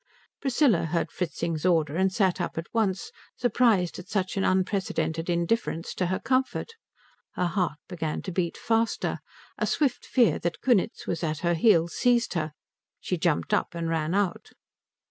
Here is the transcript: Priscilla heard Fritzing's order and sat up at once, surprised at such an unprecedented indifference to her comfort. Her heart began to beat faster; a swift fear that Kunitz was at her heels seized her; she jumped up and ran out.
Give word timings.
Priscilla 0.41 0.85
heard 0.85 1.11
Fritzing's 1.11 1.63
order 1.63 1.95
and 1.95 2.11
sat 2.11 2.41
up 2.41 2.57
at 2.57 2.65
once, 2.73 3.11
surprised 3.37 3.99
at 3.99 4.07
such 4.09 4.35
an 4.35 4.43
unprecedented 4.43 5.29
indifference 5.29 5.93
to 5.93 6.07
her 6.07 6.17
comfort. 6.17 6.73
Her 7.33 7.45
heart 7.45 7.77
began 7.87 8.23
to 8.23 8.31
beat 8.31 8.57
faster; 8.57 9.19
a 9.59 9.67
swift 9.67 10.07
fear 10.07 10.39
that 10.39 10.59
Kunitz 10.59 11.05
was 11.05 11.23
at 11.23 11.41
her 11.45 11.53
heels 11.53 11.93
seized 11.93 12.33
her; 12.33 12.51
she 12.99 13.15
jumped 13.15 13.53
up 13.53 13.75
and 13.75 13.87
ran 13.89 14.15
out. 14.15 14.53